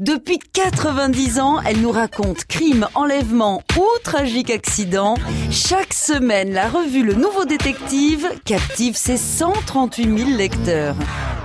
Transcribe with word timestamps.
Depuis 0.00 0.40
90 0.40 1.38
ans, 1.38 1.60
elle 1.64 1.80
nous 1.80 1.92
raconte 1.92 2.46
crimes, 2.46 2.88
enlèvements 2.96 3.62
ou 3.78 3.84
tragiques 4.02 4.50
accidents. 4.50 5.14
Chaque 5.52 5.94
semaine, 5.94 6.52
la 6.52 6.68
revue 6.68 7.04
Le 7.04 7.14
Nouveau 7.14 7.44
Détective 7.44 8.28
captive 8.44 8.96
ses 8.96 9.16
138 9.16 10.18
000 10.18 10.30
lecteurs. 10.36 10.96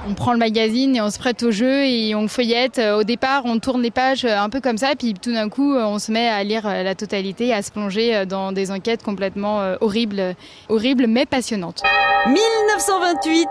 On 0.07 0.15
prend 0.15 0.33
le 0.33 0.39
magazine 0.39 0.95
et 0.95 1.01
on 1.01 1.11
se 1.11 1.19
prête 1.19 1.43
au 1.43 1.51
jeu 1.51 1.85
et 1.85 2.15
on 2.15 2.27
feuillette. 2.27 2.81
Au 2.97 3.03
départ, 3.03 3.43
on 3.45 3.59
tourne 3.59 3.83
les 3.83 3.91
pages 3.91 4.25
un 4.25 4.49
peu 4.49 4.61
comme 4.61 4.79
ça, 4.79 4.95
puis 4.97 5.13
tout 5.13 5.31
d'un 5.31 5.49
coup, 5.49 5.75
on 5.75 5.99
se 5.99 6.11
met 6.11 6.27
à 6.27 6.43
lire 6.43 6.65
la 6.65 6.95
totalité, 6.95 7.53
à 7.53 7.61
se 7.61 7.69
plonger 7.69 8.25
dans 8.25 8.51
des 8.51 8.71
enquêtes 8.71 9.03
complètement 9.03 9.75
horribles, 9.79 10.35
horribles 10.69 11.05
mais 11.05 11.27
passionnantes. 11.27 11.83
1928, 12.25 13.47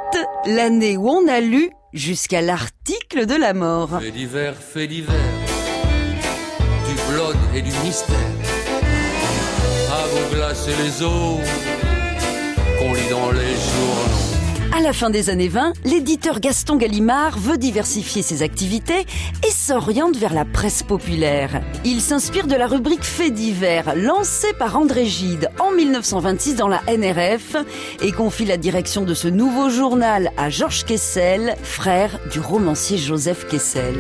l'année 0.47 0.97
où 0.97 1.09
on 1.09 1.29
a 1.29 1.39
lu 1.39 1.71
jusqu'à 1.93 2.43
l'article 2.43 3.27
de 3.27 3.35
la 3.35 3.55
mort. 3.55 4.01
Fait 4.01 4.11
divers, 4.11 4.55
fait 4.55 4.87
divers, 4.87 5.15
du 6.89 7.13
blog 7.13 7.37
et 7.55 7.63
du 7.63 7.73
mystère. 7.85 8.17
À 9.91 10.07
vos 10.07 10.35
glaces 10.35 10.69
et 10.69 10.83
les 10.83 11.03
eaux 11.03 11.41
À 14.79 14.81
la 14.81 14.93
fin 14.93 15.11
des 15.11 15.29
années 15.29 15.49
20, 15.49 15.73
l'éditeur 15.87 16.39
Gaston 16.39 16.77
Gallimard 16.77 17.37
veut 17.37 17.59
diversifier 17.59 18.23
ses 18.23 18.45
activités 18.45 19.07
et 19.45 19.51
s'oriente 19.51 20.17
vers 20.17 20.33
la 20.33 20.45
presse 20.45 20.85
populaire. 20.85 21.61
Il 21.85 22.01
s'inspire 22.01 22.47
de 22.47 22.55
la 22.55 22.69
rubrique 22.69 23.03
Faits 23.03 23.35
divers, 23.35 23.97
lancée 23.97 24.53
par 24.57 24.79
André 24.79 25.05
Gide 25.05 25.51
en 25.59 25.73
1926 25.73 26.55
dans 26.55 26.69
la 26.69 26.81
NRF, 26.87 27.57
et 28.03 28.13
confie 28.13 28.45
la 28.45 28.57
direction 28.57 29.03
de 29.03 29.15
ce 29.15 29.27
nouveau 29.27 29.69
journal 29.69 30.31
à 30.37 30.49
Georges 30.49 30.85
Kessel, 30.85 31.57
frère 31.65 32.21
du 32.31 32.39
romancier 32.39 32.99
Joseph 32.99 33.49
Kessel. 33.49 33.97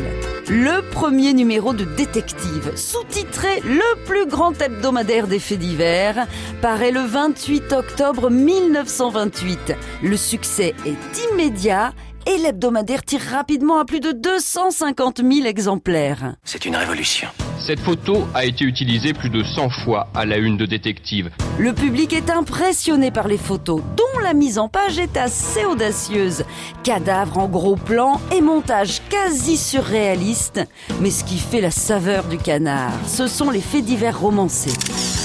Le 0.51 0.81
premier 0.93 1.35
numéro 1.35 1.75
de 1.75 1.85
Détective, 1.85 2.73
sous-titré 2.75 3.61
Le 3.67 4.05
plus 4.07 4.25
grand 4.27 4.59
hebdomadaire 4.59 5.27
des 5.27 5.41
faits 5.41 5.59
divers, 5.59 6.27
paraît 6.63 6.91
le 6.91 7.01
28 7.01 7.71
octobre 7.75 8.31
1928. 8.31 9.77
Le 10.03 10.17
succès 10.17 10.75
est 10.87 11.31
immédiat 11.31 11.93
et 12.27 12.39
l'hebdomadaire 12.39 13.03
tire 13.03 13.21
rapidement 13.31 13.79
à 13.79 13.85
plus 13.85 14.01
de 14.01 14.13
250 14.13 15.19
000 15.19 15.47
exemplaires. 15.47 16.37
C'est 16.45 16.65
une 16.65 16.77
révolution. 16.77 17.29
Cette 17.59 17.81
photo 17.81 18.27
a 18.35 18.47
été 18.47 18.65
utilisée 18.65 19.13
plus 19.13 19.29
de 19.29 19.43
100 19.43 19.69
fois 19.69 20.09
à 20.15 20.25
la 20.25 20.39
une 20.39 20.57
de 20.57 20.65
détective. 20.65 21.31
Le 21.59 21.75
public 21.75 22.15
est 22.15 22.31
impressionné 22.31 23.11
par 23.11 23.29
les 23.29 23.37
photos, 23.37 23.83
dont 23.99 24.08
la 24.23 24.35
mise 24.35 24.59
en 24.59 24.69
page 24.69 24.99
est 24.99 25.17
assez 25.17 25.65
audacieuse. 25.65 26.45
Cadavres 26.83 27.39
en 27.39 27.49
gros 27.49 27.77
plan 27.77 28.21
et 28.35 28.41
montage 28.41 29.03
quasi 29.09 29.57
surréaliste. 29.57 30.61
Mais 31.01 31.11
ce 31.11 31.25
qui 31.25 31.39
fait 31.39 31.61
la 31.61 31.71
saveur 31.71 32.25
du 32.25 32.39
canard, 32.39 32.93
ce 33.07 33.27
sont 33.27 33.51
les 33.51 33.61
faits 33.61 33.85
divers 33.85 34.21
romancés. 34.21 35.18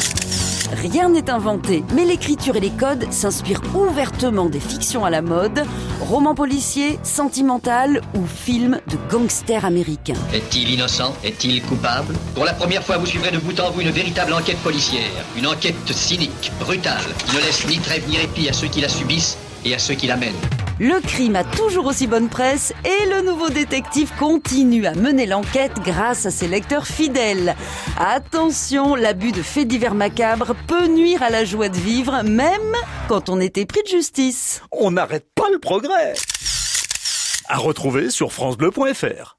Rien 0.73 1.09
n'est 1.09 1.29
inventé, 1.29 1.83
mais 1.93 2.03
l'écriture 2.03 2.55
et 2.55 2.59
les 2.59 2.71
codes 2.71 3.05
s'inspirent 3.11 3.61
ouvertement 3.75 4.49
des 4.49 4.59
fictions 4.59 5.05
à 5.05 5.09
la 5.09 5.21
mode, 5.21 5.63
romans 6.01 6.33
policiers, 6.33 6.97
sentimentales 7.03 8.01
ou 8.15 8.25
films 8.25 8.79
de 8.87 8.97
gangsters 9.11 9.65
américains. 9.65 10.15
Est-il 10.33 10.71
innocent? 10.71 11.13
Est-il 11.23 11.61
coupable? 11.61 12.15
Pour 12.33 12.45
la 12.45 12.53
première 12.53 12.83
fois, 12.83 12.97
vous 12.97 13.05
suivrez 13.05 13.31
de 13.31 13.37
bout 13.37 13.59
en 13.59 13.71
bout 13.71 13.81
une 13.81 13.91
véritable 13.91 14.33
enquête 14.33 14.57
policière. 14.57 15.11
Une 15.37 15.47
enquête 15.47 15.75
cynique, 15.91 16.51
brutale, 16.59 17.03
qui 17.27 17.35
ne 17.35 17.41
laisse 17.41 17.67
ni 17.67 17.77
trêve 17.77 18.07
ni 18.09 18.17
répit 18.17 18.49
à 18.49 18.53
ceux 18.53 18.67
qui 18.67 18.81
la 18.81 18.89
subissent 18.89 19.37
et 19.65 19.75
à 19.75 19.79
ceux 19.79 19.93
qui 19.93 20.07
la 20.07 20.17
mènent. 20.17 20.33
Le 20.79 20.99
crime 21.01 21.35
a 21.35 21.43
toujours 21.43 21.85
aussi 21.85 22.07
bonne 22.07 22.29
presse 22.29 22.73
et 22.83 23.05
le 23.05 23.21
nouveau 23.21 23.49
détective 23.49 24.11
continue 24.17 24.87
à 24.87 24.95
mener 24.95 25.27
l'enquête 25.27 25.79
grâce 25.83 26.25
à 26.25 26.31
ses 26.31 26.47
lecteurs 26.47 26.87
fidèles. 26.87 27.55
Attention, 27.97 28.95
l'abus 28.95 29.31
de 29.31 29.43
faits 29.43 29.67
divers 29.67 29.93
macabres 29.93 30.55
peut 30.67 30.87
nuire 30.87 31.21
à 31.21 31.29
la 31.29 31.45
joie 31.45 31.69
de 31.69 31.77
vivre, 31.77 32.23
même 32.23 32.75
quand 33.07 33.29
on 33.29 33.39
était 33.39 33.65
pris 33.65 33.83
de 33.83 33.87
justice. 33.87 34.61
On 34.71 34.91
n'arrête 34.91 35.27
pas 35.35 35.49
le 35.51 35.59
progrès. 35.59 36.13
À 37.47 37.57
retrouver 37.57 38.09
sur 38.09 38.33
francebleu.fr. 38.33 39.37